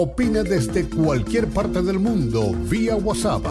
[0.00, 3.44] Opina desde cualquier parte del mundo vía WhatsApp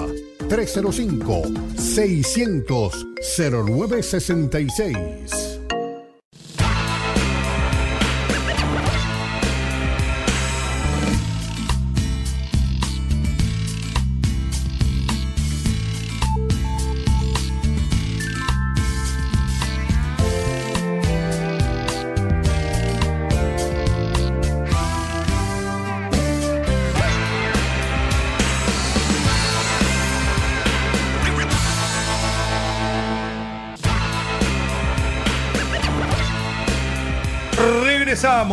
[0.47, 1.41] 305
[1.75, 3.05] 600
[3.37, 5.46] 0966.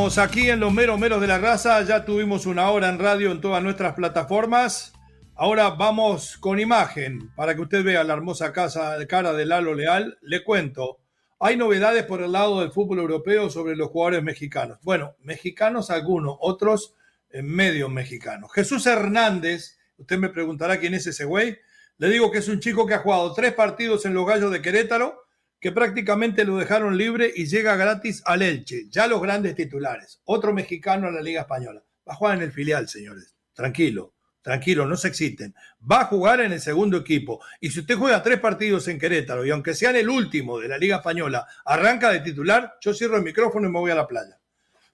[0.04, 1.82] Aquí en los meros meros de la raza.
[1.82, 4.92] Ya tuvimos una hora en radio en todas nuestras plataformas.
[5.34, 10.18] Ahora vamos con imagen para que usted vea la hermosa casa, cara de Lalo Leal.
[10.20, 10.98] Le cuento,
[11.40, 14.78] hay novedades por el lado del fútbol europeo sobre los jugadores mexicanos.
[14.82, 16.94] Bueno, mexicanos algunos, otros
[17.30, 18.52] en medio mexicanos.
[18.52, 21.56] Jesús Hernández, usted me preguntará quién es ese güey.
[21.96, 24.60] Le digo que es un chico que ha jugado tres partidos en los Gallos de
[24.60, 25.23] Querétaro
[25.64, 28.86] que prácticamente lo dejaron libre y llega gratis al Elche.
[28.90, 30.20] Ya los grandes titulares.
[30.26, 31.82] Otro mexicano a la Liga Española.
[32.06, 33.34] Va a jugar en el filial, señores.
[33.54, 35.54] Tranquilo, tranquilo, no se exciten.
[35.90, 37.42] Va a jugar en el segundo equipo.
[37.62, 40.68] Y si usted juega tres partidos en Querétaro y aunque sea en el último de
[40.68, 44.06] la Liga Española, arranca de titular, yo cierro el micrófono y me voy a la
[44.06, 44.38] playa.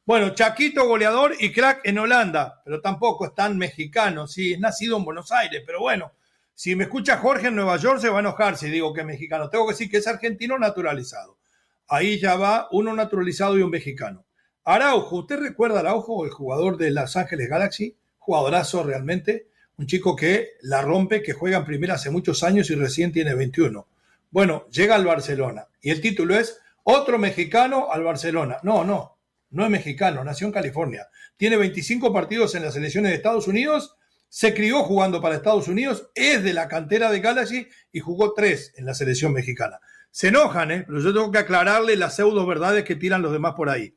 [0.07, 4.97] Bueno, Chaquito goleador y crack en Holanda, pero tampoco es tan mexicano, sí, es nacido
[4.99, 6.13] en Buenos Aires, pero bueno,
[6.61, 9.07] si me escucha Jorge en Nueva York, se va a enojar si digo que es
[9.07, 9.49] mexicano.
[9.49, 11.39] Tengo que decir que es argentino naturalizado.
[11.89, 14.27] Ahí ya va uno naturalizado y un mexicano.
[14.65, 17.97] Araujo, ¿usted recuerda Araujo, el jugador de Los Ángeles Galaxy?
[18.19, 19.49] Jugadorazo realmente.
[19.79, 23.35] Un chico que la rompe, que juega en primera hace muchos años y recién tiene
[23.35, 23.89] 21.
[24.31, 28.59] Bueno, llega al Barcelona y el título es Otro mexicano al Barcelona.
[28.65, 29.17] No, no,
[29.49, 31.09] no es mexicano, nació en California.
[31.39, 33.97] Tiene 25 partidos en las selecciones de Estados Unidos
[34.31, 38.73] se crió jugando para Estados Unidos, es de la cantera de Galaxy y jugó tres
[38.77, 39.81] en la selección mexicana.
[40.13, 40.85] Se enojan, ¿eh?
[40.87, 43.93] pero yo tengo que aclararle las pseudo verdades que tiran los demás por ahí.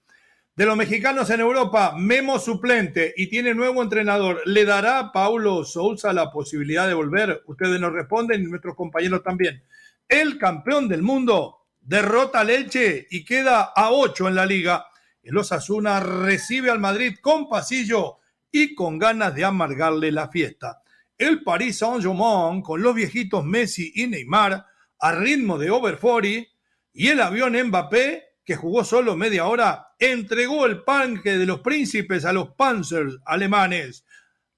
[0.56, 4.42] De los mexicanos en Europa, Memo suplente y tiene nuevo entrenador.
[4.46, 7.44] ¿Le dará a Paulo Sousa la posibilidad de volver?
[7.46, 9.64] Ustedes nos responden y nuestros compañeros también.
[10.08, 14.88] El campeón del mundo derrota al Elche y queda a ocho en la liga.
[15.22, 18.18] El Osasuna recibe al Madrid con pasillo
[18.54, 20.84] y con ganas de amargarle la fiesta.
[21.18, 24.66] El Paris Saint-Germain con los viejitos Messi y Neymar
[25.00, 26.48] a ritmo de over 40
[26.94, 32.26] y el avión Mbappé que jugó solo media hora entregó el panque de los príncipes
[32.26, 34.06] a los Panzers alemanes.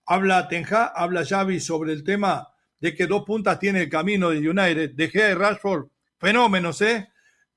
[0.05, 2.49] Habla Tenja, habla Xavi sobre el tema
[2.81, 5.87] de que dos puntas tiene el camino de United, de Gea y Rashford,
[6.19, 7.07] fenómenos, ¿eh?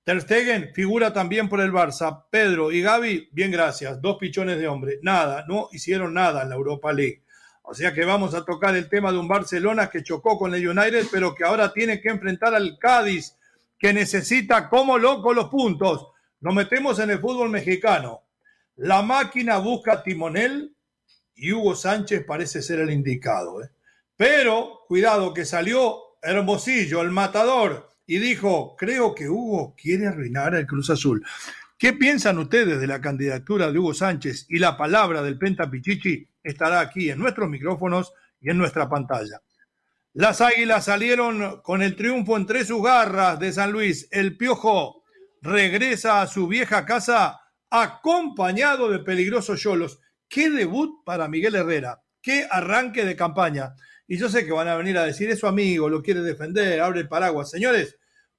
[0.09, 2.25] Ter Stegen figura también por el Barça.
[2.31, 4.01] Pedro y Gaby, bien gracias.
[4.01, 5.01] Dos pichones de hombre.
[5.03, 7.25] Nada, no hicieron nada en la Europa League.
[7.61, 10.67] O sea que vamos a tocar el tema de un Barcelona que chocó con el
[10.67, 13.37] United, pero que ahora tiene que enfrentar al Cádiz,
[13.79, 16.07] que necesita como loco los puntos.
[16.41, 18.23] Nos metemos en el fútbol mexicano.
[18.77, 20.75] La máquina busca timonel
[21.35, 23.63] y Hugo Sánchez parece ser el indicado.
[23.63, 23.69] ¿eh?
[24.17, 30.67] Pero, cuidado, que salió Hermosillo, el matador, y dijo, creo que Hugo quiere arruinar el
[30.67, 31.23] Cruz Azul.
[31.77, 34.47] ¿Qué piensan ustedes de la candidatura de Hugo Sánchez?
[34.49, 39.43] Y la palabra del Penta Pichichi estará aquí en nuestros micrófonos y en nuestra pantalla.
[40.15, 44.09] Las Águilas salieron con el triunfo entre sus garras de San Luis.
[44.11, 45.05] El Piojo
[45.43, 50.01] regresa a su vieja casa acompañado de peligrosos yolos.
[50.31, 52.01] Qué debut para Miguel Herrera.
[52.23, 53.75] Qué arranque de campaña.
[54.11, 57.01] Y yo sé que van a venir a decir eso, amigo, lo quiere defender, abre
[57.01, 57.51] el paraguas.
[57.51, 57.98] Señores,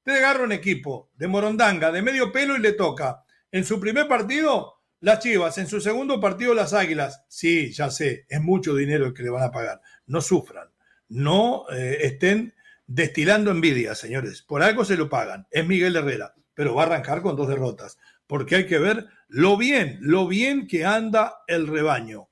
[0.10, 3.24] usted agarra un equipo de Morondanga, de medio pelo y le toca.
[3.52, 5.60] En su primer partido, las Chivas.
[5.60, 7.26] En su segundo partido, las Águilas.
[7.28, 9.82] Sí, ya sé, es mucho dinero el que le van a pagar.
[10.08, 10.68] No sufran.
[11.10, 12.56] No eh, estén
[12.88, 14.42] destilando envidia, señores.
[14.42, 15.46] Por algo se lo pagan.
[15.52, 16.34] Es Miguel Herrera.
[16.56, 18.00] Pero va a arrancar con dos derrotas.
[18.26, 22.30] Porque hay que ver lo bien, lo bien que anda el rebaño.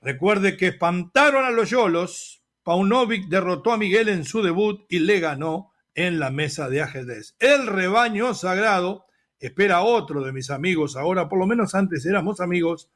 [0.00, 5.20] Recuerde que espantaron a los Yolos, Paunovic derrotó a Miguel en su debut y le
[5.20, 7.36] ganó en la mesa de ajedrez.
[7.38, 9.06] El rebaño sagrado
[9.38, 12.90] espera a otro de mis amigos, ahora por lo menos antes éramos amigos,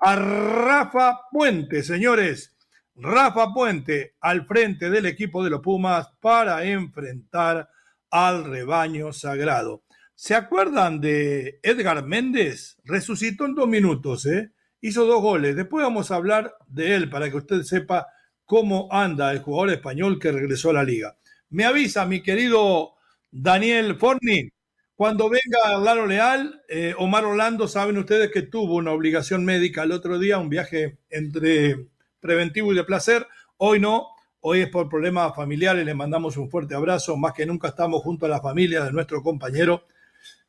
[0.00, 2.54] a Rafa Puente, señores.
[2.94, 7.68] Rafa Puente al frente del equipo de los Pumas para enfrentar
[8.10, 9.82] al rebaño sagrado.
[10.14, 12.76] ¿Se acuerdan de Edgar Méndez?
[12.84, 14.50] Resucitó en dos minutos, ¿eh?
[14.80, 15.54] Hizo dos goles.
[15.54, 18.08] Después vamos a hablar de él para que usted sepa
[18.44, 21.16] cómo anda el jugador español que regresó a la liga.
[21.50, 22.94] Me avisa mi querido
[23.30, 24.50] Daniel Forni,
[24.98, 29.92] cuando venga Laro Leal, eh, Omar Orlando, saben ustedes que tuvo una obligación médica el
[29.92, 31.86] otro día, un viaje entre
[32.18, 33.28] preventivo y de placer.
[33.58, 34.08] Hoy no,
[34.40, 38.26] hoy es por problemas familiares, le mandamos un fuerte abrazo, más que nunca estamos junto
[38.26, 39.84] a la familia de nuestro compañero.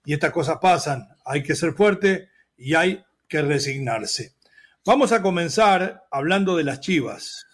[0.03, 4.33] Y estas cosas pasan, hay que ser fuerte y hay que resignarse.
[4.83, 7.45] Vamos a comenzar hablando de las Chivas,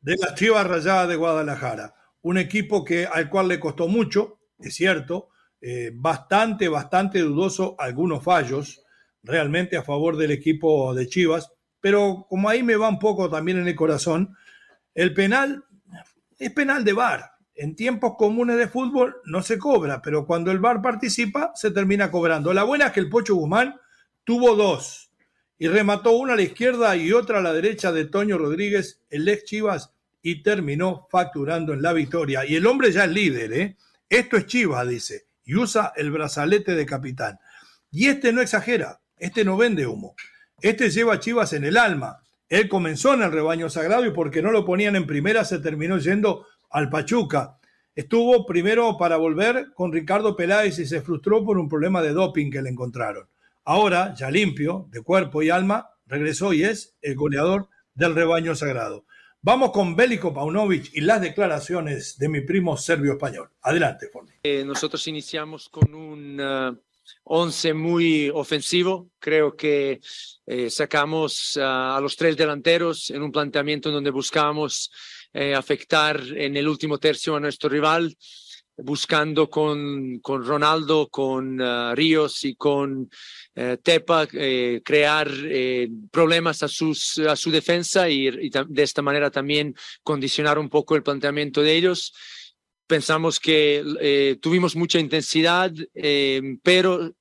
[0.00, 4.74] de las Chivas Rayadas de Guadalajara, un equipo que al cual le costó mucho, es
[4.74, 5.30] cierto,
[5.60, 8.82] eh, bastante, bastante dudoso algunos fallos
[9.22, 13.58] realmente a favor del equipo de Chivas, pero como ahí me va un poco también
[13.58, 14.36] en el corazón,
[14.94, 15.64] el penal
[16.38, 17.32] es penal de VAR.
[17.54, 22.10] En tiempos comunes de fútbol no se cobra, pero cuando el VAR participa se termina
[22.10, 22.54] cobrando.
[22.54, 23.78] La buena es que el Pocho Guzmán
[24.24, 25.12] tuvo dos
[25.58, 29.28] y remató una a la izquierda y otra a la derecha de Toño Rodríguez, el
[29.28, 32.44] ex Chivas, y terminó facturando en la victoria.
[32.44, 33.76] Y el hombre ya es líder, ¿eh?
[34.08, 37.38] Esto es Chivas, dice, y usa el brazalete de capitán.
[37.90, 40.14] Y este no exagera, este no vende humo.
[40.60, 42.20] Este lleva Chivas en el alma.
[42.48, 45.98] Él comenzó en el rebaño sagrado y porque no lo ponían en primera se terminó
[45.98, 47.58] yendo al Pachuca.
[47.94, 52.50] Estuvo primero para volver con Ricardo Peláez y se frustró por un problema de doping
[52.50, 53.28] que le encontraron.
[53.64, 59.04] Ahora, ya limpio, de cuerpo y alma, regresó y es el goleador del rebaño sagrado.
[59.42, 63.48] Vamos con Bélico Paunovic y las declaraciones de mi primo serbio español.
[63.62, 64.32] Adelante, Forni.
[64.42, 66.78] Eh, nosotros iniciamos con un uh,
[67.24, 69.08] once muy ofensivo.
[69.18, 70.00] Creo que
[70.44, 74.90] eh, sacamos uh, a los tres delanteros en un planteamiento donde buscamos
[75.32, 78.14] eh, afectar en el último tercio a nuestro rival
[78.82, 83.10] buscando con, con Ronaldo, con uh, Ríos y con
[83.56, 89.02] uh, Tepa eh, crear eh, problemas a, sus, a su defensa y, y de esta
[89.02, 92.12] manera también condicionar un poco el planteamiento de ellos.
[92.86, 95.72] Pensamos que eh, tuvimos mucha intensidad,
[96.64, 97.14] pero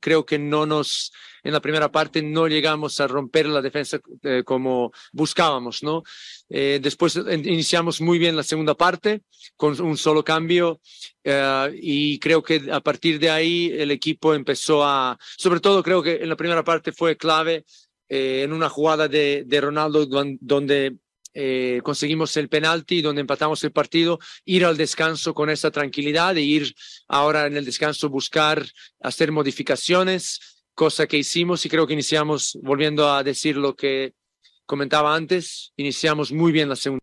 [0.00, 1.12] creo que no nos
[1.48, 6.02] en la primera parte no llegamos a romper la defensa eh, como buscábamos, ¿no?
[6.50, 9.22] Eh, después iniciamos muy bien la segunda parte
[9.56, 10.78] con un solo cambio
[11.24, 16.02] eh, y creo que a partir de ahí el equipo empezó a, sobre todo creo
[16.02, 17.64] que en la primera parte fue clave
[18.10, 20.04] eh, en una jugada de, de Ronaldo
[20.40, 20.98] donde
[21.40, 26.40] eh, conseguimos el penalti, donde empatamos el partido, ir al descanso con esa tranquilidad e
[26.40, 26.74] ir
[27.06, 28.66] ahora en el descanso buscar
[29.00, 34.14] hacer modificaciones cosa que hicimos y creo que iniciamos, volviendo a decir lo que
[34.64, 37.02] comentaba antes, iniciamos muy bien la segunda.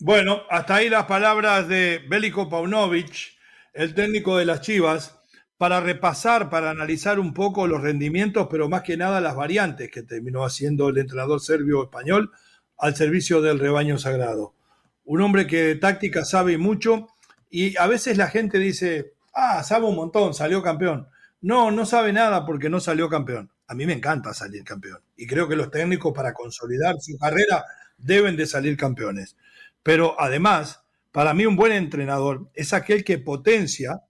[0.00, 3.38] Bueno, hasta ahí las palabras de Bélico Paunovic,
[3.72, 5.16] el técnico de las Chivas,
[5.56, 10.02] para repasar, para analizar un poco los rendimientos, pero más que nada las variantes que
[10.02, 12.32] terminó haciendo el entrenador serbio-español
[12.78, 14.56] al servicio del rebaño sagrado.
[15.04, 17.06] Un hombre que de táctica sabe mucho
[17.50, 21.08] y a veces la gente dice, ah, sabe un montón, salió campeón.
[21.40, 23.50] No, no sabe nada porque no salió campeón.
[23.68, 25.00] A mí me encanta salir campeón.
[25.16, 27.64] Y creo que los técnicos para consolidar su carrera
[27.96, 29.36] deben de salir campeones.
[29.82, 30.82] Pero además,
[31.12, 34.02] para mí un buen entrenador es aquel que potencia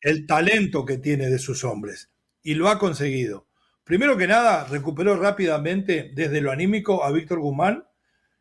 [0.00, 2.10] el talento que tiene de sus hombres.
[2.42, 3.46] Y lo ha conseguido.
[3.84, 7.84] Primero que nada, recuperó rápidamente desde lo anímico a Víctor Guzmán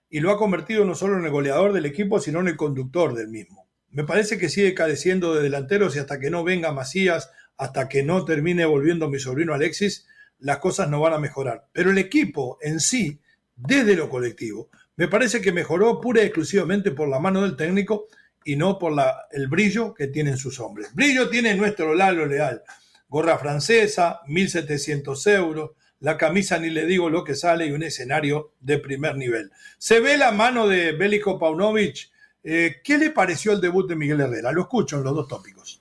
[0.10, 3.14] y lo ha convertido no solo en el goleador del equipo, sino en el conductor
[3.14, 3.71] del mismo.
[3.92, 8.04] Me parece que sigue careciendo de delanteros y hasta que no venga Macías, hasta que
[8.04, 10.08] no termine volviendo mi sobrino Alexis,
[10.40, 11.68] las cosas no van a mejorar.
[11.74, 13.20] Pero el equipo en sí,
[13.56, 18.08] desde lo colectivo, me parece que mejoró pura y exclusivamente por la mano del técnico
[18.44, 18.94] y no por
[19.32, 20.94] el brillo que tienen sus hombres.
[20.94, 22.64] Brillo tiene nuestro Lalo Leal.
[23.08, 28.54] Gorra francesa, 1.700 euros, la camisa ni le digo lo que sale y un escenario
[28.60, 29.52] de primer nivel.
[29.78, 32.10] Se ve la mano de Bélico Paunovic
[32.44, 34.52] eh, ¿Qué le pareció el debut de Miguel Herrera?
[34.52, 35.81] Lo escucho en los dos tópicos.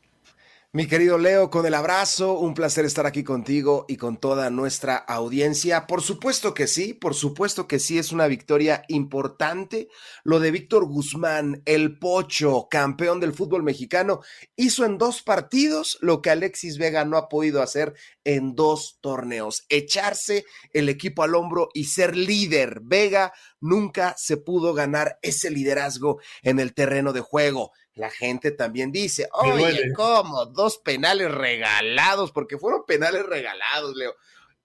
[0.73, 4.95] Mi querido Leo, con el abrazo, un placer estar aquí contigo y con toda nuestra
[4.95, 5.89] audiencia.
[5.89, 9.89] Por supuesto que sí, por supuesto que sí, es una victoria importante.
[10.23, 14.21] Lo de Víctor Guzmán, el pocho, campeón del fútbol mexicano,
[14.55, 19.65] hizo en dos partidos lo que Alexis Vega no ha podido hacer en dos torneos,
[19.71, 22.79] echarse el equipo al hombro y ser líder.
[22.85, 28.91] Vega nunca se pudo ganar ese liderazgo en el terreno de juego la gente también
[28.91, 30.47] dice, oye, ¿cómo?
[30.47, 34.15] Dos penales regalados, porque fueron penales regalados, Leo.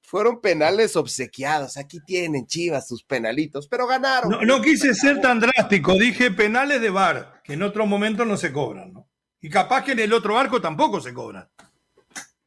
[0.01, 1.75] Fueron penales obsequiados.
[1.75, 4.31] Aquí tienen Chivas sus penalitos, pero ganaron.
[4.31, 8.37] No, no quise ser tan drástico, dije penales de bar, que en otro momento no
[8.37, 9.09] se cobran, ¿no?
[9.41, 11.49] Y capaz que en el otro arco tampoco se cobran.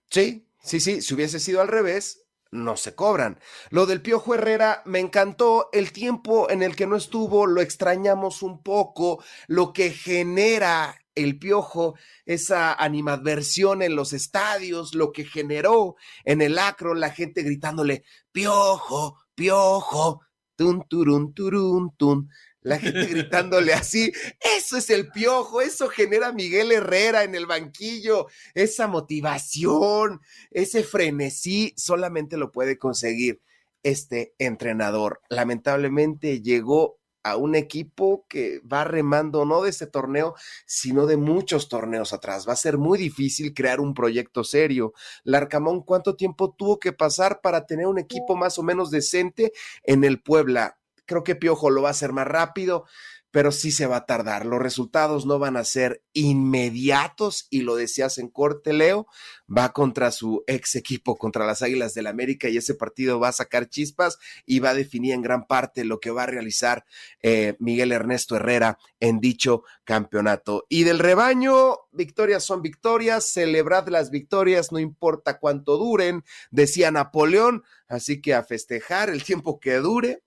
[0.09, 3.39] Sí, sí, sí, si hubiese sido al revés, no se cobran.
[3.71, 8.43] Lo del Piojo Herrera me encantó, el tiempo en el que no estuvo lo extrañamos
[8.43, 15.97] un poco, lo que genera el Piojo, esa animadversión en los estadios, lo que generó
[16.25, 20.23] en el acro la gente gritándole, Piojo, Piojo,
[20.57, 22.31] tun, turun, turun, tun
[22.63, 24.13] la gente gritándole así.
[24.57, 31.75] Eso es el piojo, eso genera Miguel Herrera en el banquillo, esa motivación, ese frenesí,
[31.77, 33.41] solamente lo puede conseguir
[33.83, 35.21] este entrenador.
[35.29, 40.35] Lamentablemente llegó a un equipo que va remando no de ese torneo,
[40.67, 42.49] sino de muchos torneos atrás.
[42.49, 44.93] Va a ser muy difícil crear un proyecto serio.
[45.25, 49.53] Larcamón, ¿cuánto tiempo tuvo que pasar para tener un equipo más o menos decente
[49.85, 50.78] en el Puebla?
[51.09, 52.85] Creo que Piojo lo va a hacer más rápido,
[53.31, 54.47] pero sí se va a tardar.
[54.47, 59.07] Los resultados no van a ser inmediatos y lo decías en corte, Leo,
[59.55, 63.33] va contra su ex equipo, contra las Águilas del América y ese partido va a
[63.33, 66.85] sacar chispas y va a definir en gran parte lo que va a realizar
[67.23, 70.67] eh, Miguel Ernesto Herrera en dicho campeonato.
[70.69, 77.63] Y del rebaño, victorias son victorias, celebrad las victorias, no importa cuánto duren, decía Napoleón,
[77.89, 80.23] así que a festejar el tiempo que dure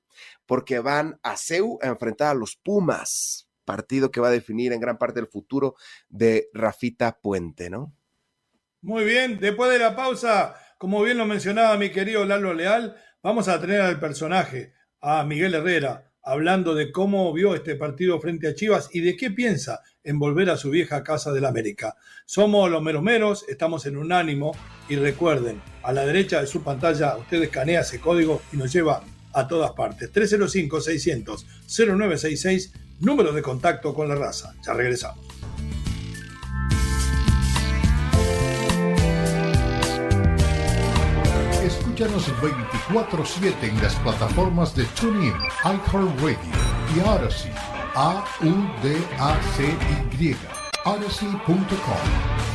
[0.46, 4.82] porque van a CEU a enfrentar a los Pumas, partido que va a definir en
[4.82, 5.76] gran parte el futuro
[6.10, 7.94] de Rafita Puente, ¿no?
[8.82, 13.48] Muy bien, después de la pausa, como bien lo mencionaba mi querido Lalo Leal, vamos
[13.48, 18.56] a tener al personaje, a Miguel Herrera, hablando de cómo vio este partido frente a
[18.56, 21.96] Chivas y de qué piensa en volver a su vieja casa del América.
[22.26, 24.52] Somos los meros meros, estamos en unánimo
[24.90, 29.04] y recuerden, a la derecha de su pantalla usted escanea ese código y nos lleva
[29.34, 30.14] a todas partes.
[30.14, 34.54] 305-600-0966, número de contacto con la raza.
[34.66, 35.26] Ya regresamos.
[41.64, 42.28] Escúchanos
[42.90, 45.34] 24-7 en las plataformas de TuneIn,
[45.64, 46.38] iHeartRadio
[46.96, 47.52] y Odyssey.
[47.94, 49.06] A-U-D-A-C-Y.
[50.86, 52.51] Odyssey.com.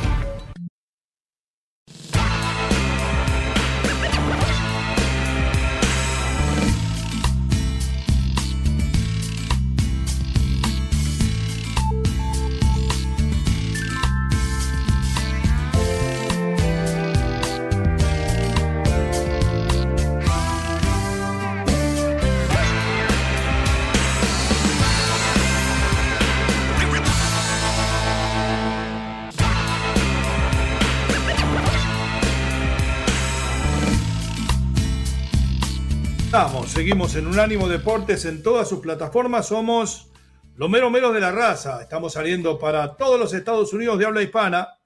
[36.77, 39.47] seguimos en Unánimo Deportes en todas sus plataformas.
[39.47, 40.11] Somos
[40.57, 41.81] los mero meros de la raza.
[41.81, 44.77] Estamos saliendo para todos los Estados Unidos de habla hispana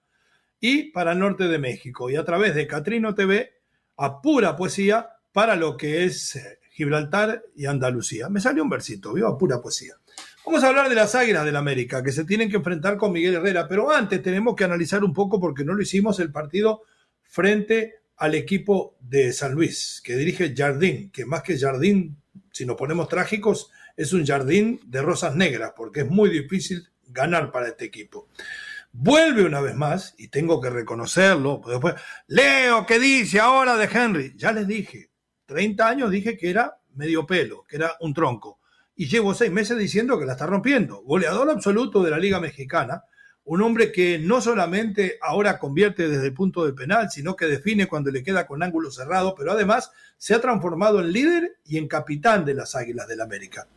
[0.58, 2.10] y para el norte de México.
[2.10, 3.52] Y a través de Catrino TV,
[3.98, 8.30] a pura poesía para lo que es eh, Gibraltar y Andalucía.
[8.30, 9.96] Me salió un versito, viva pura poesía.
[10.46, 13.36] Vamos a hablar de las Águilas del América, que se tienen que enfrentar con Miguel
[13.36, 16.84] Herrera, pero antes tenemos que analizar un poco, porque no lo hicimos, el partido
[17.24, 22.18] frente al equipo de San Luis, que dirige Jardín, que más que Jardín,
[22.52, 27.52] si nos ponemos trágicos, es un jardín de rosas negras, porque es muy difícil ganar
[27.52, 28.28] para este equipo.
[28.92, 31.64] Vuelve una vez más, y tengo que reconocerlo,
[32.28, 34.34] Leo, ¿qué dice ahora de Henry?
[34.38, 35.10] Ya les dije,
[35.48, 38.60] 30 años dije que era medio pelo, que era un tronco,
[38.96, 41.02] y llevo seis meses diciendo que la está rompiendo.
[41.02, 43.04] Goleador absoluto de la Liga Mexicana,
[43.44, 47.88] un hombre que no solamente ahora convierte desde el punto de penal, sino que define
[47.88, 51.88] cuando le queda con ángulo cerrado, pero además se ha transformado en líder y en
[51.88, 53.68] capitán de las Águilas del América.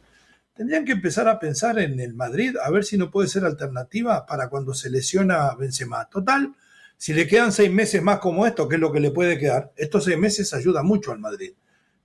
[0.55, 4.27] Tendrían que empezar a pensar en el Madrid, a ver si no puede ser alternativa
[4.27, 6.09] para cuando se lesiona Benzema.
[6.09, 6.55] Total,
[6.97, 9.73] si le quedan seis meses más como esto, que es lo que le puede quedar,
[9.77, 11.53] estos seis meses ayuda mucho al Madrid.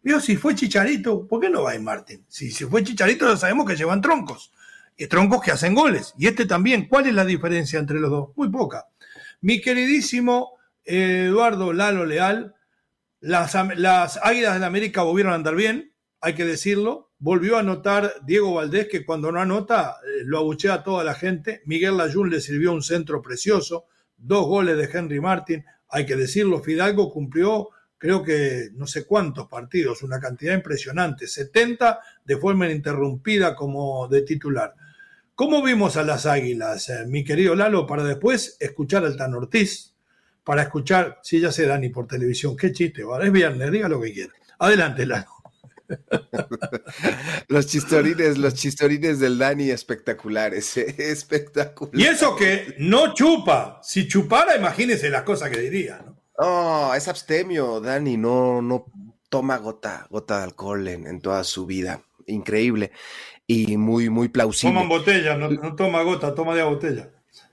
[0.01, 2.23] Vio, si fue Chicharito, ¿por qué no va a Martín?
[2.29, 4.51] Si, si fue Chicharito ya sabemos que llevan troncos
[5.07, 6.13] troncos que hacen goles.
[6.17, 6.87] Y este también.
[6.87, 8.29] ¿Cuál es la diferencia entre los dos?
[8.35, 8.87] Muy poca.
[9.41, 12.55] Mi queridísimo Eduardo Lalo Leal,
[13.21, 17.11] las, las Águilas de la América volvieron a andar bien, hay que decirlo.
[17.19, 21.13] Volvió a anotar Diego Valdés, que cuando no anota eh, lo abuchea a toda la
[21.13, 21.61] gente.
[21.65, 23.85] Miguel Layún le sirvió un centro precioso.
[24.17, 26.61] Dos goles de Henry Martin, hay que decirlo.
[26.61, 33.53] Fidalgo cumplió creo que no sé cuántos partidos, una cantidad impresionante, 70 de forma ininterrumpida
[33.53, 34.73] como de titular.
[35.39, 39.95] ¿Cómo vimos a las águilas, eh, mi querido Lalo, para después escuchar al Tan Ortiz?
[40.43, 43.27] Para escuchar, si ya se Dani por televisión, qué chiste, ¿vale?
[43.27, 44.33] es viernes, diga lo que quiera.
[44.59, 45.31] Adelante, Lalo.
[47.47, 52.01] los chistorines, los chistorines del Dani espectaculares, eh, espectaculares.
[52.01, 53.79] Y eso que no chupa.
[53.81, 56.17] Si chupara, imagínese las cosas que diría, ¿no?
[56.37, 58.87] No, es abstemio, Dani, no, no
[59.29, 62.03] toma gota, gota de alcohol en, toda su vida.
[62.29, 62.91] Increíble
[63.47, 64.79] y muy, muy plausible.
[64.79, 67.09] Toma botella, no, no toma gota, toma de botella.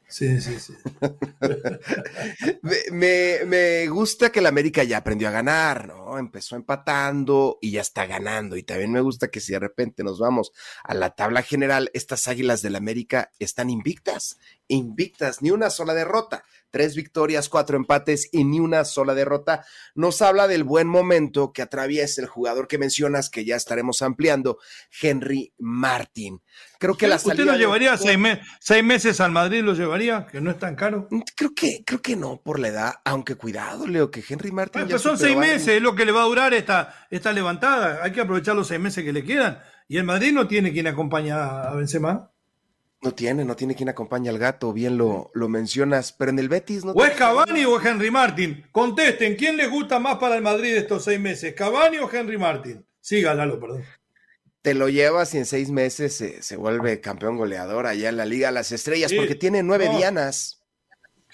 [0.09, 0.73] Sí, sí, sí.
[2.93, 6.19] me, me, gusta que el América ya aprendió a ganar, ¿no?
[6.19, 8.57] Empezó empatando y ya está ganando.
[8.57, 10.53] Y también me gusta que si de repente nos vamos
[10.85, 16.45] a la tabla general, estas águilas del América están invictas, invictas, ni una sola derrota
[16.77, 19.65] tres victorias, cuatro empates y ni una sola derrota,
[19.95, 24.59] nos habla del buen momento que atraviesa el jugador que mencionas, que ya estaremos ampliando,
[25.01, 26.43] Henry Martin.
[26.79, 28.19] Creo que la ¿Usted lo llevaría seis,
[28.85, 29.63] meses al Madrid?
[29.63, 30.27] ¿Lo llevaría?
[30.27, 31.09] ¿Que no es tan caro?
[31.11, 34.87] Mm, creo que, creo que no, por la edad, aunque cuidado, Leo, que Henry Martin.
[34.87, 38.01] pues son seis meses, es lo que le va a durar esta, esta levantada.
[38.03, 39.63] Hay que aprovechar los seis meses que le quedan.
[39.89, 42.33] Y el Madrid no tiene quien acompaña a Benzema.
[43.03, 46.49] No tiene, no tiene quien acompaña al gato, bien lo, lo mencionas, pero en el
[46.49, 46.93] Betis no.
[46.93, 48.65] ¿O es Cavani o es Henry Martin?
[48.73, 51.55] Contesten, ¿quién les gusta más para el Madrid estos seis meses?
[51.55, 52.85] ¿Cavani o Henry Martin?
[53.01, 53.85] Sí, Lalo, perdón.
[54.63, 58.49] Te lo llevas y en seis meses se, vuelve campeón goleador allá en la Liga
[58.49, 60.65] de las Estrellas, porque tiene nueve dianas.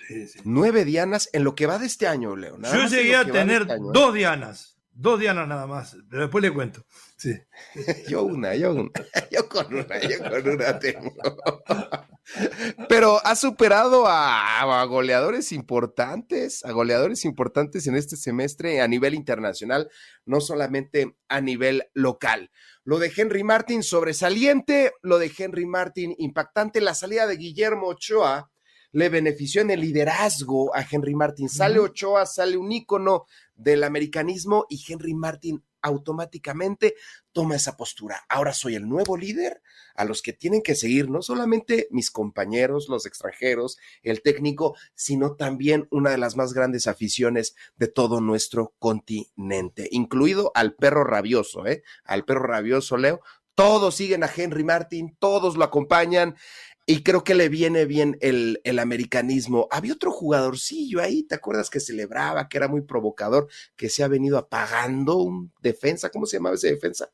[0.07, 0.41] Sí, sí.
[0.45, 2.59] Nueve dianas en lo que va de este año, Leo.
[2.61, 3.79] Yo llegué a tener este ¿eh?
[3.95, 6.85] dos dianas, dos dianas nada más, pero después le cuento.
[7.23, 7.39] Sí.
[8.09, 8.91] Yo una, yo una,
[9.31, 11.13] yo con una, yo con una tengo.
[12.89, 19.89] Pero ha superado a, goleadores importantes, a goleadores importantes en este semestre a nivel internacional,
[20.27, 22.51] no solamente a nivel local.
[22.83, 28.51] Lo de Henry Martin sobresaliente, lo de Henry Martin impactante, la salida de Guillermo Ochoa
[28.91, 31.49] le benefició en el liderazgo a Henry Martin.
[31.49, 36.95] Sale Ochoa, sale un ícono del americanismo y Henry Martin automáticamente
[37.33, 38.25] toma esa postura.
[38.29, 39.63] Ahora soy el nuevo líder
[39.95, 45.37] a los que tienen que seguir no solamente mis compañeros, los extranjeros, el técnico, sino
[45.37, 51.67] también una de las más grandes aficiones de todo nuestro continente, incluido al perro rabioso,
[51.67, 51.83] ¿eh?
[52.05, 53.21] Al perro rabioso, Leo.
[53.55, 56.37] Todos siguen a Henry Martin, todos lo acompañan.
[56.85, 59.69] Y creo que le viene bien el, el, americanismo.
[59.71, 64.09] Había otro jugadorcillo ahí, ¿te acuerdas que celebraba, que era muy provocador, que se ha
[64.09, 66.11] venido apagando un defensa?
[66.11, 67.09] ¿Cómo se llamaba ese defensa?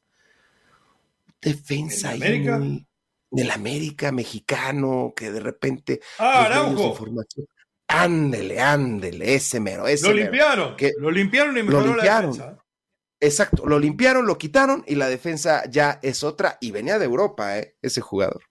[1.40, 2.60] Defensa ¿En América?
[3.30, 6.00] del América mexicano, que de repente.
[6.18, 6.96] Ah, Araujo.
[7.88, 12.38] Ándele, ándele, ese mero, ese Lo limpiaron, que lo limpiaron y mejoró lo limpiaron.
[12.38, 12.64] la defensa.
[13.20, 17.58] Exacto, lo limpiaron, lo quitaron y la defensa ya es otra y venía de Europa,
[17.58, 17.76] ¿eh?
[17.82, 18.42] ese jugador.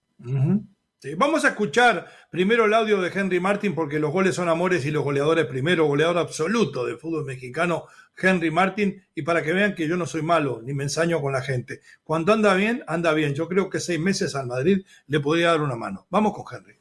[1.16, 4.90] Vamos a escuchar primero el audio de Henry Martin porque los goles son amores y
[4.90, 7.86] los goleadores primero, goleador absoluto del fútbol mexicano,
[8.20, 11.34] Henry Martin, y para que vean que yo no soy malo ni me ensaño con
[11.34, 11.82] la gente.
[12.04, 13.36] Cuando anda bien, anda bien.
[13.36, 16.08] Yo creo que seis meses al Madrid le podría dar una mano.
[16.10, 16.76] Vamos con Henry.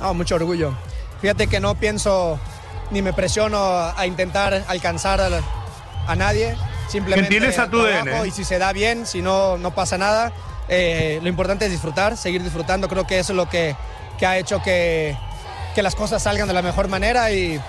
[0.00, 0.76] Ah, mucho orgullo.
[1.20, 2.40] Fíjate que no pienso
[2.90, 3.58] ni me presiono
[3.96, 6.56] a intentar alcanzar a, nadie.
[6.88, 8.26] Simplemente a tu DN.
[8.26, 10.32] y si se da bien, si no, no pasa nada
[10.68, 12.88] eh, lo importante es disfrutar, seguir disfrutando.
[12.88, 13.76] Creo que eso es lo que,
[14.24, 15.16] ha hecho que,
[15.76, 17.30] las cosas salgan de la mejor manera.
[17.32, 17.60] Y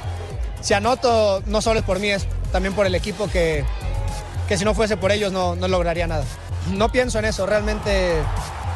[0.62, 3.66] si anoto, no solo es por mí, es también por el equipo que,
[4.56, 6.26] si no fuese por ellos no, no lograría nada.
[6.72, 8.22] No pienso en eso, realmente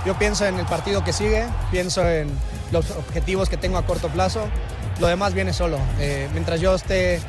[0.06, 2.30] yo pienso en el partido que sigue, pienso en
[2.72, 4.48] los objetivos que tengo a corto plazo.
[5.00, 5.78] Lo demás viene solo.
[6.00, 7.20] Eh, mientras yo esté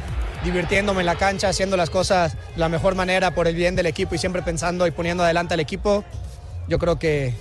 [0.44, 3.86] divirtiéndome en la cancha, haciendo las cosas de la mejor manera por el bien del
[3.86, 6.04] equipo y siempre pensando y poniendo adelante al equipo,
[6.68, 7.34] yo creo que,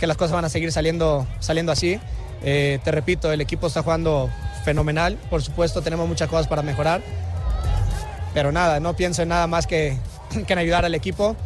[0.00, 2.00] las cosas van a seguir saliendo, saliendo así.
[2.42, 4.30] Eh, te repito, el equipo está jugando
[4.64, 5.18] fenomenal.
[5.28, 7.02] Por supuesto, tenemos muchas cosas para mejorar.
[8.32, 9.98] Pero nada, no pienso en nada más que,
[10.48, 11.36] en ayudar al equipo.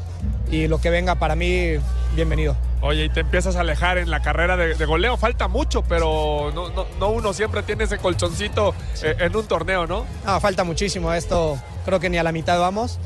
[0.51, 1.73] Y lo que venga para mí,
[2.15, 2.57] bienvenido.
[2.81, 5.17] Oye, y te empiezas a alejar en la carrera de, goleo.
[5.17, 6.53] Falta mucho, pero
[7.01, 10.05] no, uno siempre tiene ese colchoncito eh, en un torneo, ¿no?
[10.25, 11.13] No, falta muchísimo.
[11.13, 13.01] Esto creo que ni a la mitad vamos.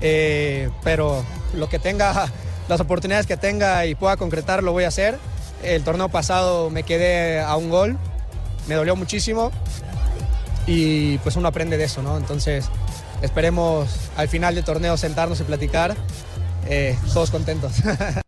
[0.00, 1.24] Eh, pero
[1.54, 2.28] lo que tenga
[2.68, 5.18] las oportunidades que tenga y pueda concretar lo voy a hacer.
[5.62, 7.98] El torneo pasado me quedé a un gol,
[8.68, 9.50] me dolió muchísimo
[10.66, 12.16] y pues uno aprende de eso, ¿no?
[12.16, 12.68] Entonces
[13.22, 15.96] esperemos al final del torneo sentarnos y platicar,
[16.66, 17.72] eh, todos contentos.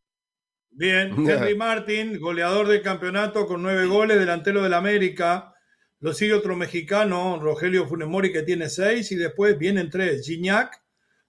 [0.70, 5.54] Bien, Henry Martin, goleador del campeonato con nueve goles, delantero del América.
[6.00, 10.82] Lo sigue otro mexicano, Rogelio Funemori, que tiene seis, y después vienen tres, Gignac,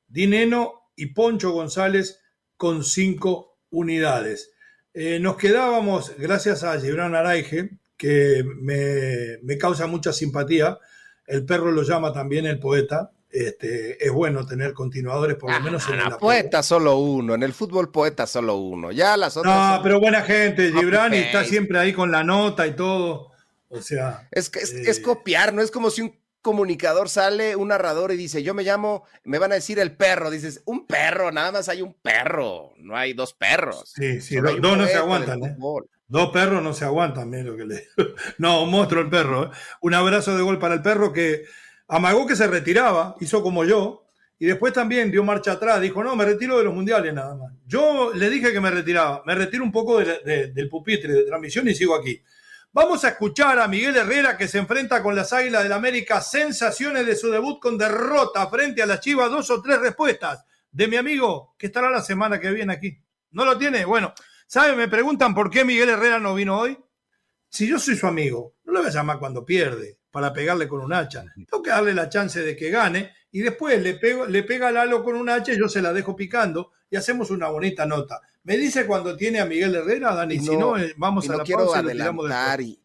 [0.06, 2.20] Dineno y Poncho González,
[2.58, 4.52] con cinco unidades.
[4.94, 10.80] Eh, nos quedábamos, gracias a Gibran Araige, que me, me, causa mucha simpatía.
[11.26, 13.12] El perro lo llama también el poeta.
[13.30, 17.44] Este, es bueno tener continuadores, por lo ah, menos en el poeta solo uno, en
[17.44, 18.92] el fútbol poeta solo uno.
[18.92, 19.78] Ya las otras.
[19.78, 23.32] No, pero buena gente, Gibran, y está siempre ahí con la nota y todo.
[23.70, 24.28] O sea.
[24.32, 26.16] Es, es, es eh, copiar, no es como si un
[26.48, 30.30] comunicador sale, un narrador y dice, yo me llamo, me van a decir el perro.
[30.30, 33.92] Dices, un perro, nada más hay un perro, no hay dos perros.
[33.94, 35.44] Sí, sí, dos, no se aguantan.
[35.44, 35.58] ¿eh?
[36.08, 37.88] Dos perros no se aguantan, lo que le
[38.38, 39.48] No, un monstruo el perro.
[39.48, 39.50] ¿eh?
[39.82, 41.44] Un abrazo de gol para el perro que
[41.90, 44.06] amagó que se retiraba, hizo como yo,
[44.40, 47.52] y después también dio marcha atrás, dijo, no, me retiro de los mundiales nada más.
[47.66, 51.76] Yo le dije que me retiraba, me retiro un poco del pupitre de transmisión y
[51.76, 52.22] sigo aquí.
[52.74, 56.22] Vamos a escuchar a Miguel Herrera que se enfrenta con las Águilas del América.
[56.22, 59.32] Sensaciones de su debut con derrota frente a la Chivas.
[59.32, 63.02] Dos o tres respuestas de mi amigo que estará la semana que viene aquí.
[63.32, 63.86] ¿No lo tiene?
[63.86, 64.14] Bueno,
[64.46, 64.76] ¿sabe?
[64.76, 66.78] Me preguntan por qué Miguel Herrera no vino hoy.
[67.50, 70.82] Si yo soy su amigo, no lo voy a llamar cuando pierde para pegarle con
[70.82, 71.24] un hacha.
[71.36, 74.78] Tengo que darle la chance de que gane y después le, pego, le pega al
[74.78, 78.22] halo con un hacha y yo se la dejo picando y hacemos una bonita nota.
[78.48, 81.66] Me dice cuando tiene a Miguel Herrera, Dani, si no, eh, vamos a la quiero
[81.66, 82.80] pausa adelantar y,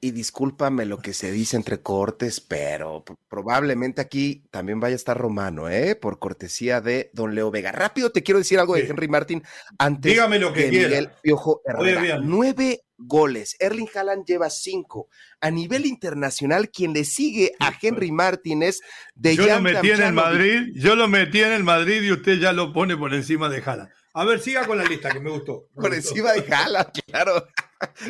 [0.00, 5.18] y discúlpame lo que se dice entre cortes, pero probablemente aquí también vaya a estar
[5.18, 5.94] Romano, ¿eh?
[5.94, 7.70] Por cortesía de Don Leo Vega.
[7.70, 9.42] Rápido te quiero decir algo de Henry Martin
[9.76, 12.20] antes Dígame lo que de Miguel Piojo Herrera.
[12.22, 13.56] Nueve goles.
[13.58, 15.10] Erling Haaland lleva cinco.
[15.42, 18.80] A nivel internacional, quien le sigue a Henry Martin es
[19.14, 22.38] de Yo lo metí en el Madrid, yo lo metí en el Madrid y usted
[22.38, 23.90] ya lo pone por encima de Haaland.
[24.16, 25.68] A ver, siga con la lista que me gustó.
[25.74, 27.48] Por encima de Jala, claro.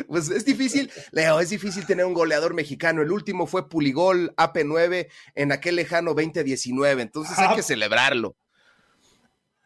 [0.07, 3.01] Pues es difícil, Leo, es difícil tener un goleador mexicano.
[3.01, 8.35] El último fue Puligol AP9 en aquel lejano 2019, entonces hay que celebrarlo.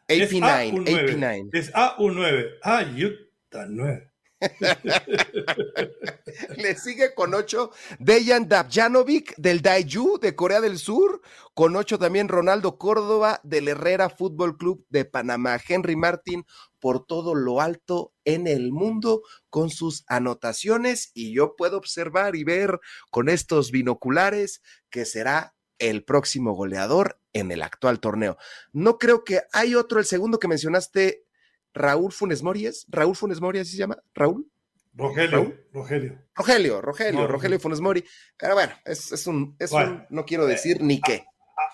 [0.08, 1.50] AP9, AP9.
[1.52, 2.50] Es A19.
[2.64, 4.09] Ah, Utah 9.
[6.58, 11.22] Le sigue con ocho Dejan Dabjanovic del Daiju de Corea del Sur.
[11.54, 15.60] Con ocho también Ronaldo Córdoba del Herrera Fútbol Club de Panamá.
[15.68, 16.46] Henry Martin
[16.80, 21.12] por todo lo alto en el mundo con sus anotaciones.
[21.14, 22.80] Y yo puedo observar y ver
[23.12, 28.38] con estos binoculares que será el próximo goleador en el actual torneo.
[28.72, 31.26] No creo que hay otro, el segundo que mencionaste,
[31.74, 33.98] Raúl Funes Mori Raúl Funes Mori, ¿así se llama?
[34.14, 34.50] ¿Raúl?
[34.94, 36.20] Rogelio, Rogelio.
[36.36, 38.04] Rogelio, Rogelio, Rogelio Funes Mori.
[38.38, 41.24] Pero bueno, es, un, es un, no quiero decir ni qué.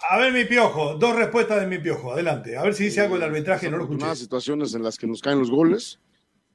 [0.10, 2.58] A, ver, mi piojo, dos respuestas de mi piojo, adelante.
[2.58, 4.16] A ver si dice algo el arbitraje, no lo escuché.
[4.16, 6.00] situaciones en las que nos caen los goles.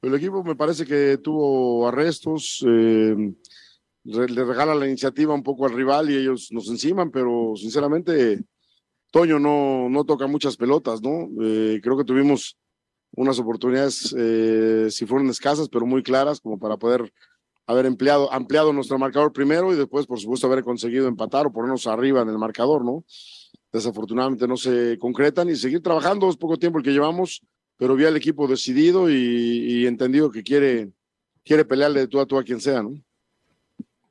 [0.01, 3.15] El equipo me parece que tuvo arrestos, eh,
[4.03, 8.43] le regala la iniciativa un poco al rival y ellos nos enciman, pero sinceramente
[9.11, 11.29] Toño no, no toca muchas pelotas, ¿no?
[11.41, 12.57] Eh, creo que tuvimos
[13.13, 17.11] unas oportunidades, eh, si fueron escasas, pero muy claras, como para poder
[17.67, 21.87] haber empleado, ampliado nuestro marcador primero y después, por supuesto, haber conseguido empatar o ponernos
[21.87, 23.03] arriba en el marcador, ¿no?
[23.71, 27.41] Desafortunadamente no se concretan y seguir trabajando, es poco tiempo el que llevamos,
[27.77, 30.89] pero vi al equipo decidido y, entendido que quiere,
[31.43, 32.93] quiere pelearle de tú a tú a quien sea, ¿no?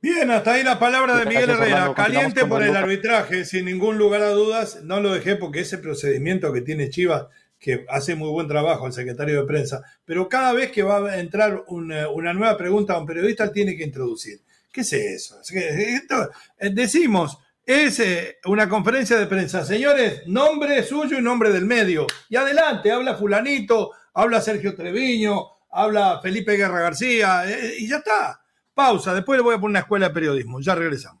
[0.01, 1.93] Bien, hasta ahí la palabra de Miguel Herrera.
[1.93, 4.81] Caliente por el arbitraje, sin ningún lugar a dudas.
[4.83, 7.27] No lo dejé porque ese procedimiento que tiene Chivas
[7.61, 11.19] que hace muy buen trabajo el secretario de prensa, pero cada vez que va a
[11.19, 14.41] entrar una, nueva pregunta a un periodista, tiene que introducir.
[14.71, 15.39] ¿Qué es eso?
[15.53, 16.01] Eh,
[16.71, 19.63] decimos, es eh, una conferencia de prensa.
[19.63, 22.07] Señores, nombre suyo y nombre del medio.
[22.29, 28.41] Y adelante, habla fulanito, habla Sergio Treviño, habla Felipe Guerra García, eh, y ya está.
[28.73, 30.59] Pausa, después le voy a poner una escuela de periodismo.
[30.61, 31.20] Ya regresamos.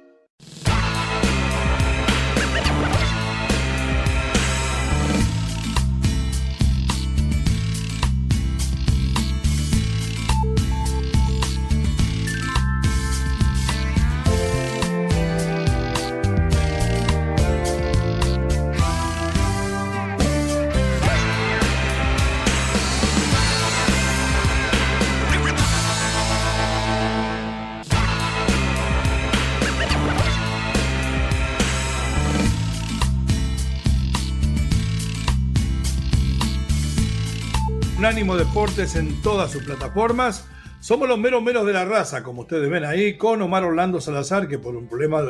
[38.37, 40.45] Deportes en todas sus plataformas.
[40.79, 44.47] Somos los meros meros de la raza, como ustedes ven ahí, con Omar Orlando Salazar,
[44.47, 45.21] que por un problema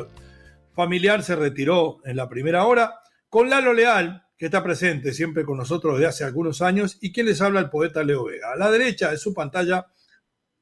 [0.73, 5.57] familiar se retiró en la primera hora, con Lalo Leal, que está presente siempre con
[5.57, 8.53] nosotros desde hace algunos años, y quien les habla el poeta Leo Vega.
[8.53, 9.87] A la derecha de su pantalla,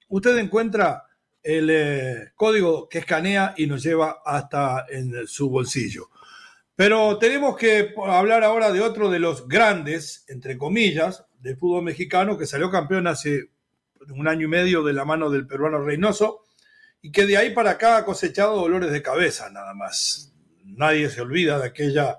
[0.07, 1.03] usted encuentra
[1.43, 6.09] el eh, código que escanea y nos lleva hasta en su bolsillo.
[6.75, 12.37] Pero tenemos que hablar ahora de otro de los grandes, entre comillas, del fútbol mexicano,
[12.37, 13.49] que salió campeón hace
[14.09, 16.43] un año y medio de la mano del peruano Reynoso,
[17.01, 20.33] y que de ahí para acá ha cosechado dolores de cabeza nada más.
[20.65, 22.17] Nadie se olvida de aquella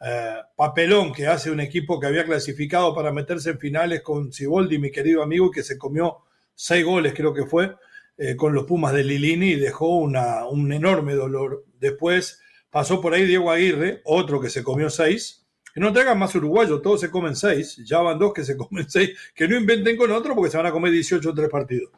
[0.00, 4.78] eh, papelón que hace un equipo que había clasificado para meterse en finales con Ciboldi,
[4.78, 6.18] mi querido amigo, que se comió
[6.54, 7.74] seis goles, creo que fue,
[8.16, 11.64] eh, con los Pumas de Lilini y dejó una, un enorme dolor.
[11.78, 15.47] Después pasó por ahí Diego Aguirre, otro que se comió seis.
[15.78, 17.76] No traigan más uruguayos, todos se comen seis.
[17.84, 19.10] Ya van dos que se comen seis.
[19.34, 21.90] Que no inventen con otro porque se van a comer 18 en tres partidos.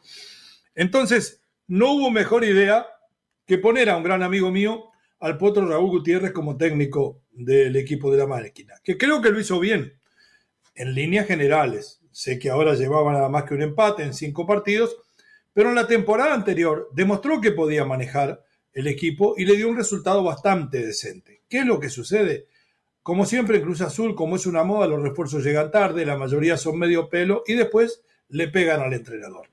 [0.75, 2.87] Entonces, no hubo mejor idea
[3.45, 4.85] que poner a un gran amigo mío,
[5.19, 8.75] al potro Raúl Gutiérrez, como técnico del equipo de la máquina.
[8.83, 9.99] Que creo que lo hizo bien
[10.75, 12.01] en líneas generales.
[12.11, 14.97] Sé que ahora llevaba nada más que un empate en cinco partidos
[15.53, 19.77] pero en la temporada anterior demostró que podía manejar el equipo y le dio un
[19.77, 21.41] resultado bastante decente.
[21.49, 22.47] ¿Qué es lo que sucede?
[23.03, 26.55] Como siempre en Cruz Azul, como es una moda, los refuerzos llegan tarde, la mayoría
[26.57, 29.49] son medio pelo y después le pegan al entrenador.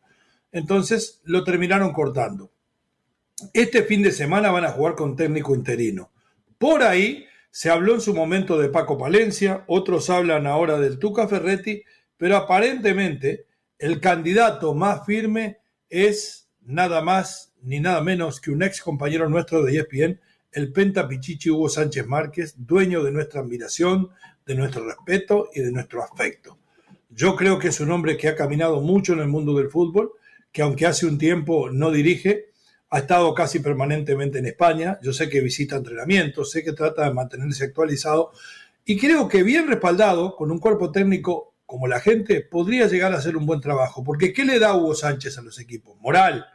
[0.52, 2.50] Entonces lo terminaron cortando.
[3.54, 6.10] Este fin de semana van a jugar con técnico interino.
[6.58, 11.26] Por ahí se habló en su momento de Paco Palencia, otros hablan ahora del Tuca
[11.26, 11.82] Ferretti,
[12.16, 13.46] pero aparentemente
[13.78, 15.58] el candidato más firme
[15.88, 20.20] es nada más ni nada menos que un ex compañero nuestro de ESPN,
[20.58, 24.10] el Penta Pichichi Hugo Sánchez Márquez, dueño de nuestra admiración,
[24.44, 26.58] de nuestro respeto y de nuestro afecto.
[27.10, 30.14] Yo creo que es un hombre que ha caminado mucho en el mundo del fútbol,
[30.50, 32.46] que aunque hace un tiempo no dirige,
[32.90, 34.98] ha estado casi permanentemente en España.
[35.00, 38.32] Yo sé que visita entrenamientos, sé que trata de mantenerse actualizado
[38.84, 43.18] y creo que bien respaldado, con un cuerpo técnico como la gente, podría llegar a
[43.18, 44.02] hacer un buen trabajo.
[44.02, 45.96] Porque ¿qué le da Hugo Sánchez a los equipos?
[46.00, 46.46] Moral.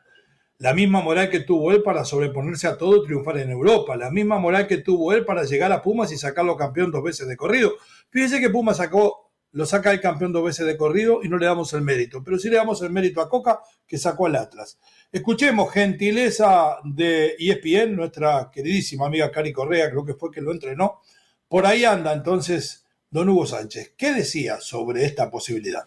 [0.59, 3.97] La misma moral que tuvo él para sobreponerse a todo y triunfar en Europa.
[3.97, 7.27] La misma moral que tuvo él para llegar a Pumas y sacarlo campeón dos veces
[7.27, 7.73] de corrido.
[8.09, 11.45] Fíjese que Pumas sacó, lo saca el campeón dos veces de corrido y no le
[11.47, 12.23] damos el mérito.
[12.23, 14.79] Pero sí le damos el mérito a Coca, que sacó al Atlas.
[15.11, 21.01] Escuchemos gentileza de ESPN, nuestra queridísima amiga Cari Correa, creo que fue que lo entrenó.
[21.47, 25.85] Por ahí anda entonces Don Hugo Sánchez, ¿qué decía sobre esta posibilidad?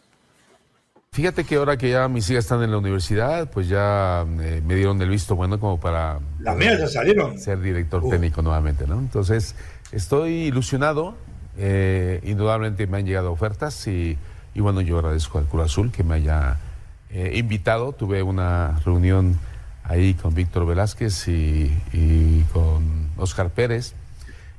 [1.16, 4.74] Fíjate que ahora que ya mis hijas están en la universidad, pues ya eh, me
[4.74, 6.18] dieron el visto bueno como para...
[6.40, 7.38] Las mías ya salieron.
[7.38, 8.98] Ser director técnico nuevamente, ¿no?
[8.98, 9.54] Entonces,
[9.92, 11.14] estoy ilusionado.
[11.56, 14.18] Eh, indudablemente me han llegado ofertas y,
[14.56, 16.58] bueno, yo agradezco al Cruz Azul que me haya
[17.08, 17.92] eh, invitado.
[17.92, 19.38] Tuve una reunión
[19.84, 23.94] ahí con Víctor Velázquez y, y con Oscar Pérez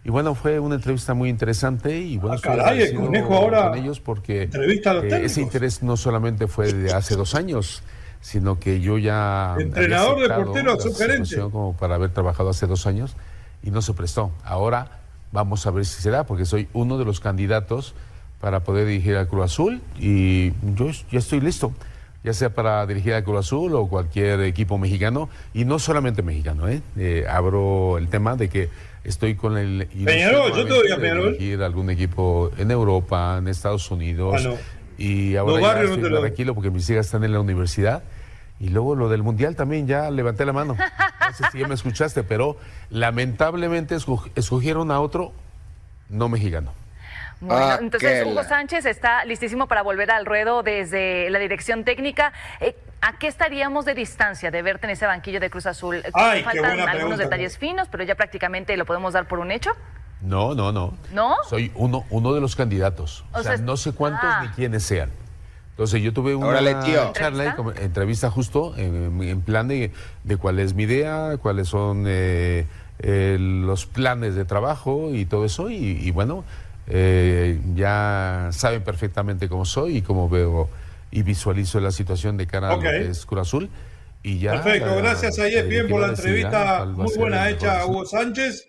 [0.07, 3.77] y bueno, fue una entrevista muy interesante y bueno, ah, caray, el conejo ahora con
[3.77, 7.83] ellos porque eh, ese interés no solamente fue de hace dos años,
[8.21, 13.17] sino que yo ya entrenador de portero sugerente como para haber trabajado hace dos años
[13.61, 14.31] y no se prestó.
[14.45, 15.01] Ahora
[15.33, 17.93] vamos a ver si será porque soy uno de los candidatos
[18.39, 21.73] para poder dirigir al Cruz Azul y yo ya estoy listo
[22.23, 26.67] ya sea para dirigir al Cruz Azul o cualquier equipo mexicano, y no solamente mexicano,
[26.67, 26.81] ¿eh?
[26.97, 28.69] eh abro el tema de que
[29.07, 29.87] estoy con el...
[30.05, 31.63] Peñarol, yo te a Peñarol.
[31.63, 34.45] Algún equipo en Europa, en Estados Unidos.
[34.45, 34.53] Ah,
[34.97, 38.03] y ahora ya estoy no tranquilo porque mis hijas están en la universidad.
[38.59, 40.75] Y luego lo del Mundial también, ya levanté la mano.
[40.75, 42.57] No sé si ya me escuchaste, pero
[42.89, 43.95] lamentablemente
[44.35, 45.31] escogieron a otro
[46.09, 46.71] no mexicano.
[47.39, 52.33] Bueno, ah, entonces Hugo Sánchez está listísimo para volver al ruedo desde la dirección técnica.
[52.59, 56.03] Eh, ¿A qué estaríamos de distancia de verte en ese banquillo de Cruz Azul?
[56.11, 59.71] Faltan algunos detalles finos, pero ya prácticamente lo podemos dar por un hecho.
[60.21, 60.95] No, no, no.
[61.13, 61.35] ¿No?
[61.47, 63.23] Soy uno, uno de los candidatos.
[63.33, 64.41] O, sea, no sé cuántos ah.
[64.43, 65.11] ni quiénes sean.
[65.71, 66.55] Entonces yo tuve una
[67.13, 67.83] charla, ¿Entrevista?
[67.83, 69.91] entrevista justo en, plan de,
[70.23, 72.65] de, cuál es mi idea, cuáles son eh,
[72.97, 75.69] eh, los planes de trabajo y todo eso.
[75.69, 76.43] y bueno,
[76.87, 80.69] eh, ya saben perfectamente cómo soy y cómo veo
[81.11, 83.69] y visualizo la situación de cara a Cruz Azul.
[84.23, 88.67] Y ya, Perfecto, gracias a bien por la entrevista muy buena hecha a Hugo Sánchez.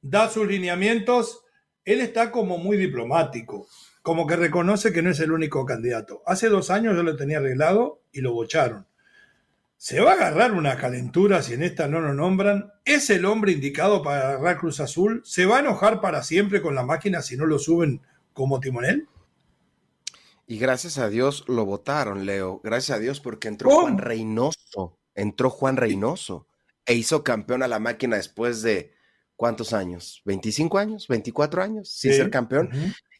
[0.00, 1.44] Da sus lineamientos.
[1.84, 3.66] Él está como muy diplomático,
[4.02, 6.22] como que reconoce que no es el único candidato.
[6.26, 8.86] Hace dos años yo lo tenía arreglado y lo bocharon.
[9.82, 12.72] ¿Se va a agarrar una calentura si en esta no lo nombran?
[12.84, 15.22] ¿Es el hombre indicado para agarrar Cruz Azul?
[15.24, 18.00] ¿Se va a enojar para siempre con la máquina si no lo suben
[18.32, 19.08] como timonel?
[20.46, 22.60] Y gracias a Dios lo votaron, Leo.
[22.62, 25.00] Gracias a Dios porque entró Juan Reynoso.
[25.16, 26.46] Entró Juan Reynoso
[26.86, 28.94] e hizo campeón a la máquina después de
[29.34, 30.22] ¿cuántos años?
[30.24, 31.08] ¿25 años?
[31.08, 32.70] ¿24 años sin ser campeón?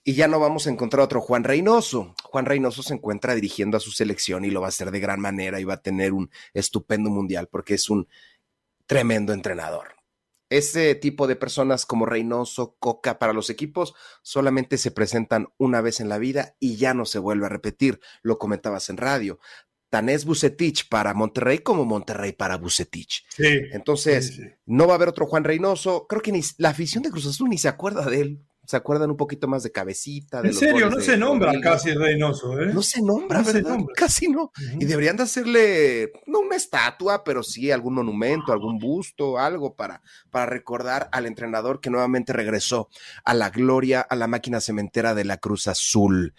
[0.05, 2.15] Y ya no vamos a encontrar otro Juan Reynoso.
[2.25, 5.21] Juan Reynoso se encuentra dirigiendo a su selección y lo va a hacer de gran
[5.21, 8.09] manera y va a tener un estupendo mundial porque es un
[8.87, 9.95] tremendo entrenador.
[10.51, 16.01] Ese tipo de personas como Reynoso, Coca para los equipos solamente se presentan una vez
[16.01, 18.01] en la vida y ya no se vuelve a repetir.
[18.23, 19.39] Lo comentabas en radio.
[19.89, 23.25] Tan es Bucetich para Monterrey como Monterrey para Bucetich.
[23.39, 26.07] Entonces, no va a haber otro Juan Reynoso.
[26.09, 29.11] Creo que ni la afición de Cruz Azul ni se acuerda de él se acuerdan
[29.11, 30.41] un poquito más de cabecita.
[30.41, 32.73] en serio, no se nombra casi Reynoso, ¿eh?
[32.73, 33.79] No se nombra, ¿verdad?
[33.95, 34.53] Casi no.
[34.79, 40.01] Y deberían de hacerle, no una estatua, pero sí algún monumento, algún busto, algo para,
[40.31, 42.89] para recordar al entrenador que nuevamente regresó
[43.25, 46.35] a la gloria, a la máquina cementera de la Cruz Azul.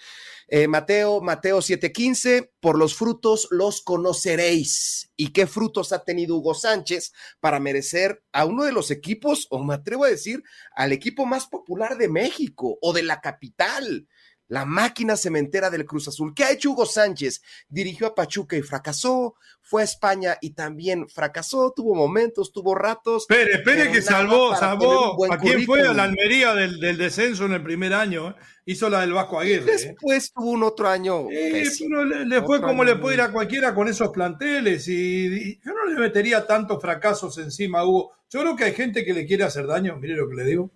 [0.47, 5.11] Eh, Mateo, Mateo 7:15, por los frutos los conoceréis.
[5.15, 9.63] ¿Y qué frutos ha tenido Hugo Sánchez para merecer a uno de los equipos, o
[9.63, 10.43] me atrevo a decir,
[10.75, 14.07] al equipo más popular de México o de la capital?
[14.53, 16.31] La máquina cementera del Cruz Azul.
[16.35, 17.41] ¿Qué ha hecho Hugo Sánchez?
[17.69, 23.25] Dirigió a Pachuca y fracasó, fue a España y también fracasó, tuvo momentos, tuvo ratos.
[23.27, 25.17] Espere, espere que salvó, salvó.
[25.33, 25.81] ¿A quién fue?
[25.81, 28.29] A la Almería del, descenso en el primer año.
[28.29, 28.35] ¿eh?
[28.65, 29.71] Hizo la del Vasco Aguirre.
[29.71, 29.75] ¿eh?
[29.87, 31.27] Después tuvo un otro año.
[31.31, 34.87] le, fue como le puede ir a cualquiera con esos planteles.
[34.87, 38.11] Y, yo no le metería tantos fracasos encima a Hugo.
[38.29, 40.69] Yo creo que hay gente que le quiere hacer daño, mire lo que le digo.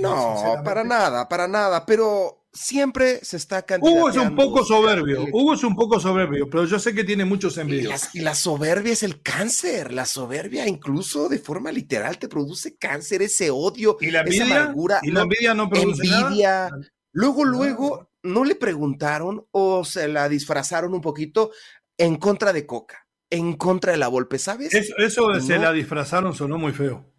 [0.00, 1.84] no, para nada, para nada.
[1.84, 6.64] Pero siempre se está Hugo es un poco soberbio, Hugo es un poco soberbio, pero
[6.64, 8.14] yo sé que tiene muchos envidios.
[8.14, 13.22] Y, la soberbia es el cáncer, la soberbia incluso de forma literal te produce cáncer,
[13.22, 14.44] ese odio, ¿Y la envidia?
[14.44, 15.00] esa amargura.
[15.02, 16.70] ¿Y la envidia no produce envidia.
[17.12, 21.50] Luego, luego, no le preguntaron o se la disfrazaron un poquito
[21.98, 24.74] en contra de Coca, en contra de la Volpe, ¿sabes?
[24.74, 27.13] Eso, de se la disfrazaron sonó muy feo.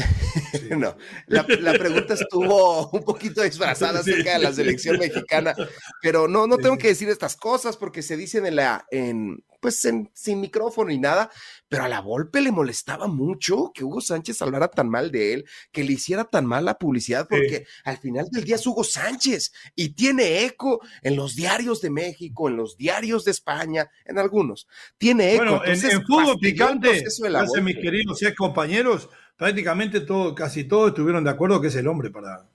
[0.76, 5.54] no, la, pregunta estuvo un poquito disfrazada acerca de la selección mexicana,
[6.02, 9.86] pero no, no tengo que decir estas cosas porque se dicen en la, en, pues
[10.14, 11.30] sin micrófono y nada,
[11.68, 15.44] pero a la Volpe le molestaba mucho que Hugo Sánchez hablara tan mal de él,
[15.70, 19.52] que le hiciera tan mal la publicidad, porque al final del día es Hugo Sánchez
[19.76, 24.66] y tiene eco en los diarios de México, en los diarios de España, en algunos.
[24.98, 25.44] Tiene eco.
[25.44, 27.04] Bueno, en, fútbol picante,
[27.36, 29.08] hace mis queridos y compañeros,
[29.40, 32.46] prácticamente todo, casi todos estuvieron de acuerdo que es el hombre para,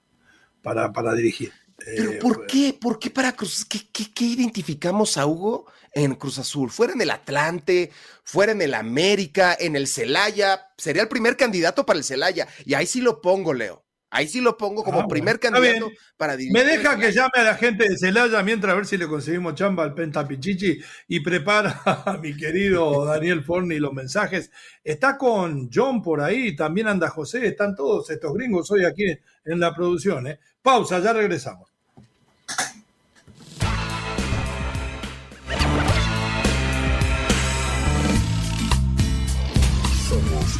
[0.61, 1.51] para, para dirigir.
[1.77, 2.77] Pero eh, ¿por qué?
[2.79, 3.65] ¿Por qué para Cruz?
[3.65, 6.69] ¿Qué, qué, identificamos a Hugo en Cruz Azul?
[6.69, 7.91] Fuera en el Atlante,
[8.23, 10.67] fuera en el América, en el Celaya.
[10.77, 12.47] Sería el primer candidato para el Celaya.
[12.65, 13.83] Y ahí sí lo pongo, Leo.
[14.15, 16.53] Ahí sí lo pongo como ah, primer candidato para dirigir.
[16.53, 19.55] Me deja que llame a la gente de Celaya mientras a ver si le conseguimos
[19.55, 24.51] chamba al Penta Pichichi y prepara a mi querido Daniel Forni los mensajes.
[24.81, 29.59] Está con John por ahí, también anda José, están todos estos gringos hoy aquí en
[29.59, 30.27] la producción.
[30.27, 30.39] ¿eh?
[30.61, 31.74] Pausa, ya regresamos.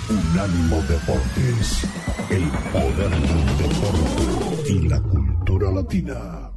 [0.08, 1.88] Unánimo Deportes,
[2.30, 6.55] el poder del deporte y la cultura latina.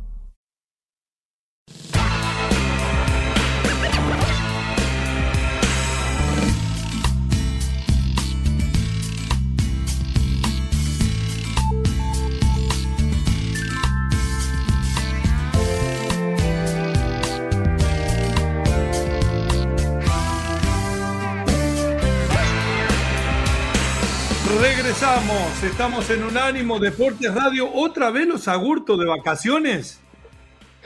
[24.78, 27.68] Regresamos, estamos en Unánimo Deportes Radio.
[27.74, 30.00] ¿Otra vez los Agurto de vacaciones?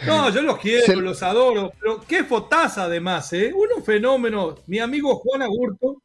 [0.06, 3.52] No, yo los quiero, los adoro, pero qué fotaza además, ¿eh?
[3.54, 4.66] Unos fenómenos.
[4.66, 6.02] Mi amigo Juan Agurto,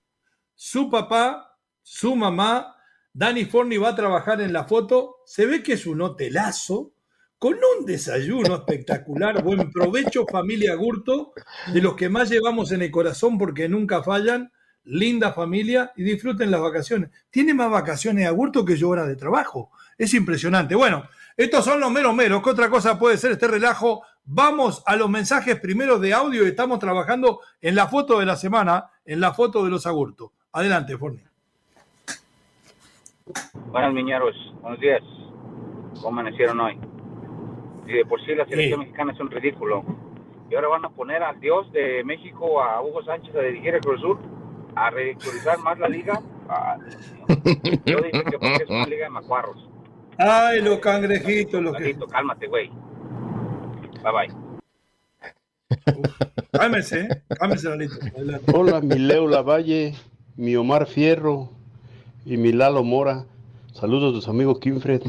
[0.53, 2.75] su papá, su mamá,
[3.13, 5.19] Dani Forni va a trabajar en la foto.
[5.25, 6.91] Se ve que es un hotelazo,
[7.39, 9.41] con un desayuno espectacular.
[9.41, 11.31] Buen provecho, familia Agurto,
[11.71, 14.51] de los que más llevamos en el corazón porque nunca fallan
[14.87, 17.09] linda familia y disfruten las vacaciones.
[17.29, 19.71] Tiene más vacaciones a Agurto que yo hora de trabajo.
[19.97, 20.75] Es impresionante.
[20.75, 21.03] Bueno,
[21.35, 22.41] estos son los meros meros.
[22.41, 24.03] ¿Qué otra cosa puede ser este relajo?
[24.25, 28.35] Vamos a los mensajes primeros de audio y estamos trabajando en la foto de la
[28.35, 30.31] semana, en la foto de los Agurto.
[30.53, 31.21] Adelante, Forni.
[33.71, 34.35] Buenas, miñeros.
[34.61, 35.01] Buenos días.
[35.95, 36.79] ¿Cómo amanecieron hoy?
[37.87, 39.83] Y de por sí la selección mexicana es un ridículo.
[40.49, 43.81] Y ahora van a poner al dios de México, a Hugo Sánchez, a dirigir el
[43.81, 44.36] Cruz Sur
[44.77, 46.21] a ridiculizar más la liga.
[46.47, 46.77] Ah,
[47.85, 49.69] yo dije que porque es una liga de macuarros.
[50.17, 51.97] Ay, los cangrejitos, los que...
[52.09, 52.69] Cálmate, güey.
[54.03, 54.33] Bye bye.
[56.51, 57.95] Cámese, cámese, Lalito.
[58.53, 59.95] Hola, mi Leo Lavalle,
[60.35, 61.49] mi Omar Fierro
[62.25, 63.25] y mi Lalo Mora.
[63.73, 65.01] Saludos de su amigo Kimfred.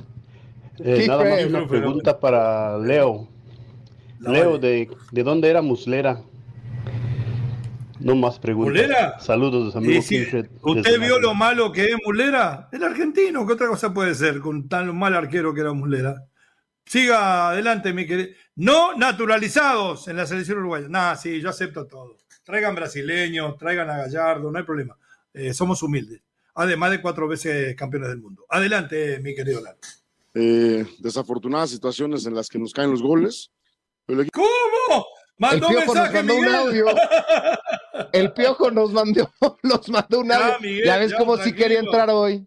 [0.80, 3.28] Eh, nada más una pregunta para Leo.
[4.20, 6.22] Leo, ¿de, ¿de dónde era Muslera?
[8.01, 8.72] No más preguntas.
[8.72, 9.18] ¿Mulera?
[9.18, 10.46] Saludos de su amigo Kimfred.
[10.62, 12.68] ¿Usted vio lo malo que es Mulera?
[12.72, 16.24] El argentino, ¿qué otra cosa puede ser con tan mal arquero que era Mulera?
[16.84, 18.30] Siga adelante, mi querido.
[18.57, 20.88] No naturalizados en la selección uruguaya.
[20.88, 22.16] Nada, sí, yo acepto todo.
[22.44, 24.96] Traigan brasileños, traigan a Gallardo, no hay problema.
[25.34, 26.22] Eh, somos humildes.
[26.55, 28.46] Además de cuatro veces campeones del mundo.
[28.49, 29.78] Adelante, mi querido Lalo.
[30.34, 33.51] Eh, desafortunadas situaciones en las que nos caen los goles.
[34.07, 35.07] ¿Cómo?
[35.38, 36.86] Mandó un mensaje, mandó un audio.
[38.12, 39.30] El Piojo nos mandó,
[39.62, 40.84] nos mandó un audio.
[40.84, 42.46] Ya, ves cómo sí quería entrar hoy.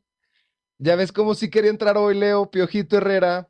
[0.78, 3.48] Ya ves cómo sí quería entrar hoy, Leo, Piojito Herrera.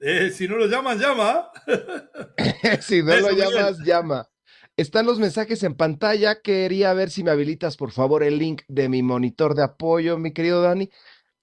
[0.00, 1.50] Eh, si no lo llamas, llama.
[2.80, 4.28] si no lo llamas, llama.
[4.76, 6.40] Están los mensajes en pantalla.
[6.40, 10.32] Quería ver si me habilitas, por favor, el link de mi monitor de apoyo, mi
[10.32, 10.88] querido Dani.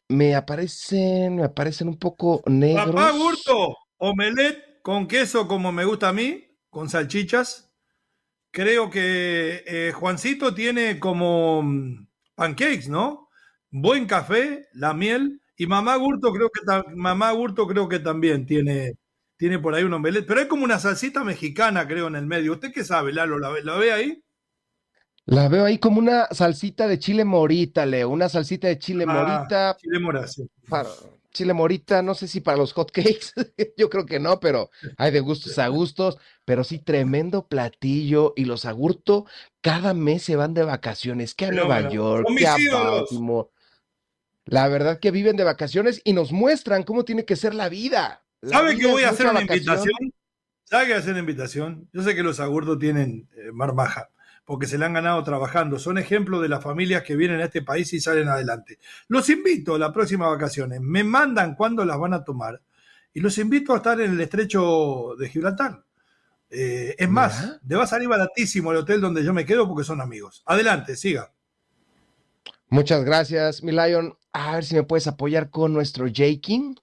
[0.07, 2.95] Me aparecen, me aparecen un poco negros.
[2.95, 7.64] Papá Gurto, omelet con queso como me gusta a mí, con salchichas.
[8.55, 13.27] Creo que eh, Juancito tiene como mm, pancakes, ¿no?
[13.69, 16.61] Buen café, la miel y mamá Gurto creo que
[16.95, 18.93] mamá Gurto creo que también tiene,
[19.35, 22.53] tiene por ahí un omelette, pero hay como una salsita mexicana, creo, en el medio.
[22.53, 23.39] ¿Usted qué sabe, Lalo?
[23.39, 24.23] ¿La, la ve ahí?
[25.25, 29.13] La veo ahí como una salsita de chile morita, Leo, una salsita de chile ah,
[29.13, 29.77] morita.
[29.81, 30.27] Chile morita,
[31.35, 33.27] chile morita, no sé si para los hot cakes,
[33.77, 38.45] yo creo que no, pero hay de gustos a gustos, pero sí tremendo platillo y
[38.45, 39.25] los agurto
[39.61, 43.49] cada mes se van de vacaciones, que a Nueva York, que a Baltimore,
[44.45, 48.23] la verdad que viven de vacaciones y nos muestran cómo tiene que ser la vida.
[48.43, 49.93] ¿Sabe que voy a hacer una invitación?
[50.63, 51.89] ¿Sabe que voy a hacer una invitación?
[51.93, 54.09] Yo sé que los agurdos tienen eh, marmaja,
[54.45, 55.79] porque se le han ganado trabajando.
[55.79, 58.79] Son ejemplos de las familias que vienen a este país y salen adelante.
[59.07, 60.79] Los invito a las próximas vacaciones.
[60.81, 62.61] Me mandan cuándo las van a tomar
[63.13, 65.83] y los invito a estar en el estrecho de Gibraltar.
[66.49, 69.83] Eh, es más, le va a salir baratísimo el hotel donde yo me quedo porque
[69.83, 70.43] son amigos.
[70.45, 71.33] Adelante, siga.
[72.69, 74.17] Muchas gracias, mi Lion.
[74.31, 76.75] A ver si me puedes apoyar con nuestro Jakin.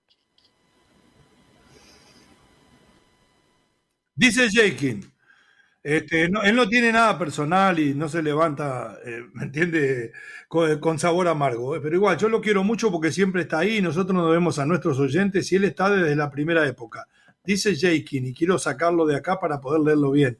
[4.15, 5.12] Dice Jakin,
[5.83, 10.13] este, él no tiene nada personal y no se levanta, eh, ¿me entiende?
[10.49, 11.77] Con, sabor amargo.
[11.77, 14.59] Eh, pero igual, yo lo quiero mucho porque siempre está ahí y nosotros nos debemos
[14.59, 17.07] a nuestros oyentes y él está desde la primera época.
[17.45, 20.39] Dice Jakin, y quiero sacarlo de acá para poder leerlo bien.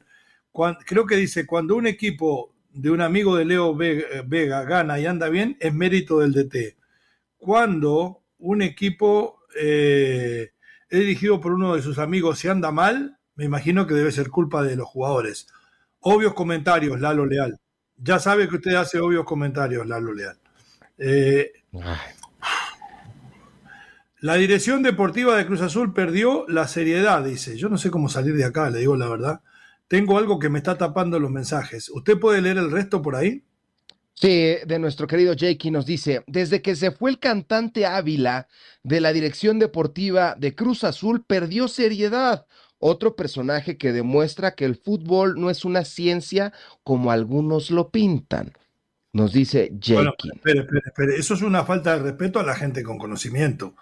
[0.85, 5.29] creo que dice, cuando un equipo de un amigo de Leo Vega gana y anda
[5.29, 6.77] bien, es mérito del DT
[7.43, 10.53] cuando un equipo eh,
[10.89, 14.29] es dirigido por uno de sus amigos se anda mal, me imagino que debe ser
[14.29, 15.47] culpa de los jugadores.
[15.99, 17.59] Obvios comentarios, Lalo Leal.
[17.97, 20.37] Ya sabe que usted hace obvios comentarios, Lalo Leal.
[20.97, 21.51] Eh,
[24.19, 27.57] la dirección deportiva de Cruz Azul perdió la seriedad, dice.
[27.57, 29.41] Yo no sé cómo salir de acá, le digo la verdad.
[29.87, 31.89] Tengo algo que me está tapando los mensajes.
[31.89, 33.43] ¿Usted puede leer el resto por ahí?
[34.15, 38.47] Sí, de nuestro querido Jakey nos dice, desde que se fue el cantante Ávila
[38.83, 42.45] de la dirección deportiva de Cruz Azul, perdió seriedad.
[42.85, 46.51] Otro personaje que demuestra que el fútbol no es una ciencia
[46.83, 48.51] como algunos lo pintan.
[49.13, 50.31] Nos dice Jakey.
[50.35, 51.15] espere, espere, espere.
[51.15, 53.73] Eso es una falta de respeto a la gente con conocimiento,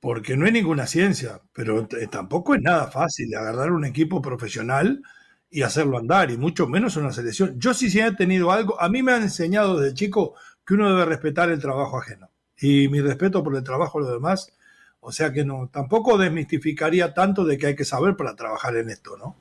[0.00, 5.02] porque no es ninguna ciencia, pero tampoco es nada fácil agarrar un equipo profesional
[5.50, 7.60] y hacerlo andar, y mucho menos una selección.
[7.60, 10.88] Yo sí, sí he tenido algo, a mí me han enseñado desde chico que uno
[10.88, 12.30] debe respetar el trabajo ajeno.
[12.58, 14.50] Y mi respeto por el trabajo de los demás,
[15.04, 18.88] o sea que no, tampoco desmistificaría tanto de que hay que saber para trabajar en
[18.88, 19.36] esto, ¿no?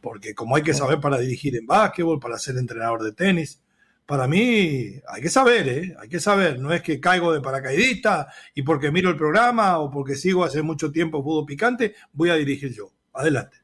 [0.00, 3.60] Porque como hay que saber para dirigir en básquetbol, para ser entrenador de tenis,
[4.06, 5.94] para mí hay que saber, ¿eh?
[6.00, 9.90] Hay que saber, no es que caigo de paracaidista y porque miro el programa o
[9.90, 12.90] porque sigo hace mucho tiempo fútbol picante, voy a dirigir yo.
[13.12, 13.63] Adelante.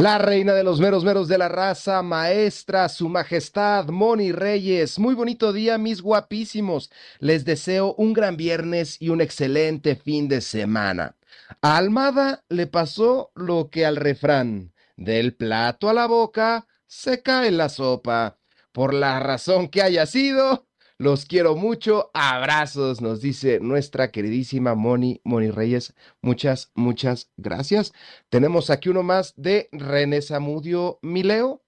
[0.00, 4.98] La reina de los meros meros de la raza, maestra, su majestad, Moni Reyes.
[4.98, 6.90] Muy bonito día, mis guapísimos.
[7.18, 11.16] Les deseo un gran viernes y un excelente fin de semana.
[11.60, 14.72] A Almada le pasó lo que al refrán.
[14.96, 18.38] Del plato a la boca se cae la sopa.
[18.72, 20.66] Por la razón que haya sido,
[21.00, 22.10] los quiero mucho.
[22.12, 25.94] Abrazos, nos dice nuestra queridísima Moni, Moni Reyes.
[26.20, 27.94] Muchas, muchas gracias.
[28.28, 31.62] Tenemos aquí uno más de René Zamudio Mileo.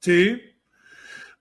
[0.00, 0.40] Sí.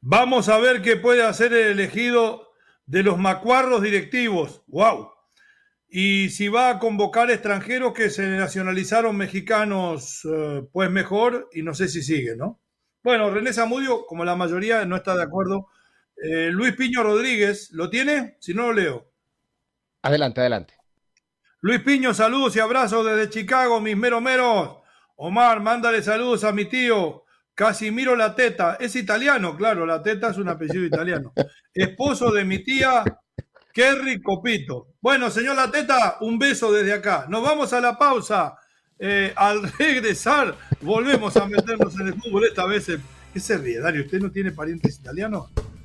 [0.01, 2.49] Vamos a ver qué puede hacer el elegido
[2.85, 4.61] de los macuarros directivos.
[4.67, 5.11] ¡Wow!
[5.87, 11.73] Y si va a convocar extranjeros que se nacionalizaron mexicanos, eh, pues mejor, y no
[11.73, 12.59] sé si sigue, ¿no?
[13.01, 15.69] Bueno, René Zamudio, como la mayoría, no está de acuerdo.
[16.23, 18.37] Eh, Luis Piño Rodríguez, ¿lo tiene?
[18.39, 19.11] Si no, lo leo.
[20.01, 20.73] Adelante, adelante.
[21.61, 24.77] Luis Piño, saludos y abrazos desde Chicago, mis mero meros.
[25.15, 27.23] Omar, mándale saludos a mi tío
[27.55, 28.77] Casimiro La Teta.
[28.79, 31.33] Es italiano, claro, La Teta es un apellido italiano.
[31.73, 33.03] Esposo de mi tía
[33.73, 34.95] Kerry Copito.
[35.01, 37.25] Bueno, señor La Teta, un beso desde acá.
[37.29, 38.57] Nos vamos a la pausa.
[38.99, 42.45] Eh, al regresar, volvemos a meternos en el fútbol.
[42.45, 42.91] Esta vez,
[43.33, 44.03] ¿qué se ríe, Dario?
[44.03, 45.49] ¿Usted no tiene parientes italianos?